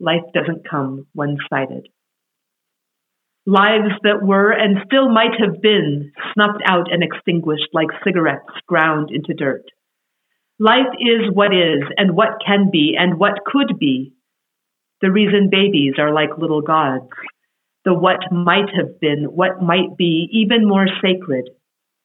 Life 0.00 0.24
doesn't 0.32 0.68
come 0.68 1.06
one 1.12 1.36
sided. 1.50 1.88
Lives 3.46 3.94
that 4.02 4.22
were 4.22 4.50
and 4.50 4.78
still 4.86 5.08
might 5.10 5.40
have 5.40 5.60
been 5.62 6.12
snuffed 6.34 6.62
out 6.66 6.92
and 6.92 7.02
extinguished 7.02 7.68
like 7.72 7.88
cigarettes 8.04 8.52
ground 8.66 9.10
into 9.10 9.34
dirt. 9.34 9.64
Life 10.60 10.90
is 10.98 11.32
what 11.32 11.54
is 11.54 11.84
and 11.96 12.16
what 12.16 12.40
can 12.44 12.70
be 12.72 12.96
and 12.98 13.16
what 13.16 13.44
could 13.46 13.78
be. 13.78 14.12
The 15.00 15.10
reason 15.12 15.50
babies 15.52 15.94
are 15.98 16.12
like 16.12 16.36
little 16.36 16.62
gods. 16.62 17.10
The 17.84 17.94
what 17.94 18.32
might 18.32 18.68
have 18.74 18.98
been, 19.00 19.26
what 19.26 19.62
might 19.62 19.96
be, 19.96 20.28
even 20.32 20.66
more 20.66 20.88
sacred 21.00 21.50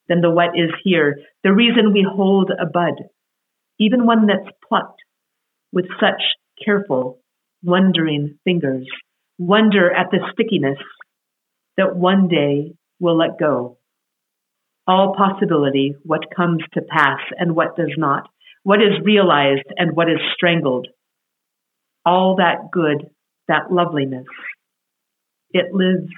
than 0.08 0.22
the 0.22 0.30
what 0.30 0.50
is 0.56 0.70
here. 0.84 1.18
The 1.44 1.52
reason 1.52 1.94
we 1.94 2.08
hold 2.08 2.52
a 2.52 2.68
bud, 2.68 3.10
even 3.80 4.06
one 4.06 4.28
that's 4.28 4.56
plucked 4.68 5.02
with 5.72 5.86
such 6.00 6.22
careful, 6.64 7.20
wondering 7.64 8.38
fingers. 8.44 8.86
Wonder 9.40 9.92
at 9.92 10.12
the 10.12 10.20
stickiness 10.32 10.78
that 11.78 11.96
one 11.96 12.28
day 12.28 12.76
will 13.00 13.18
let 13.18 13.40
go. 13.40 13.80
All 14.86 15.16
possibility, 15.18 15.96
what 16.04 16.36
comes 16.36 16.62
to 16.76 16.82
pass 16.82 17.20
and 17.40 17.56
what 17.56 17.76
does 17.76 17.96
not 17.98 18.30
what 18.64 18.82
is 18.82 19.00
realized 19.04 19.68
and 19.78 19.96
what 19.96 20.10
is 20.10 20.20
strangled. 20.36 20.88
All 22.06 22.38
that 22.38 22.72
good 22.72 23.10
that 23.48 23.72
loveliness. 23.72 24.26
It 25.52 25.74
lives, 25.74 26.10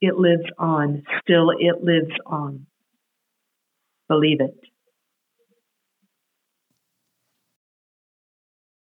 it 0.00 0.16
lives 0.16 0.44
on. 0.58 1.04
Still, 1.22 1.50
it 1.50 1.82
lives 1.82 2.12
on. 2.26 2.66
Believe 4.08 4.40
it. 4.40 4.54